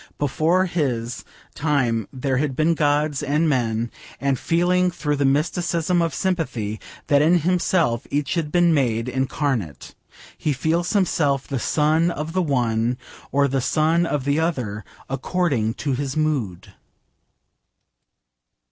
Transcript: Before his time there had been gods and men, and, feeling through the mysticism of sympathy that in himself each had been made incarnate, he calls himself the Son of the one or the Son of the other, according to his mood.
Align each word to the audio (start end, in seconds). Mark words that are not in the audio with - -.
Before 0.17 0.65
his 0.65 1.23
time 1.53 2.07
there 2.11 2.37
had 2.37 2.55
been 2.55 2.73
gods 2.73 3.21
and 3.21 3.47
men, 3.47 3.91
and, 4.19 4.39
feeling 4.39 4.89
through 4.89 5.17
the 5.17 5.25
mysticism 5.25 6.01
of 6.01 6.15
sympathy 6.15 6.79
that 7.05 7.21
in 7.21 7.37
himself 7.41 8.07
each 8.09 8.33
had 8.33 8.51
been 8.51 8.73
made 8.73 9.07
incarnate, 9.07 9.93
he 10.35 10.55
calls 10.55 10.93
himself 10.93 11.47
the 11.47 11.59
Son 11.59 12.09
of 12.09 12.33
the 12.33 12.41
one 12.41 12.97
or 13.31 13.47
the 13.47 13.61
Son 13.61 14.07
of 14.07 14.25
the 14.25 14.39
other, 14.39 14.83
according 15.07 15.75
to 15.75 15.93
his 15.93 16.17
mood. 16.17 16.73